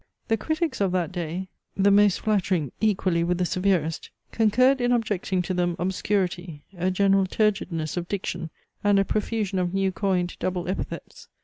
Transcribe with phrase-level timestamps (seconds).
[0.29, 1.47] The critics of that day,
[1.77, 7.27] the most flattering, equally with the severest, concurred in objecting to them obscurity, a general
[7.27, 8.49] turgidness of diction,
[8.83, 11.27] and a profusion of new coined double epithets.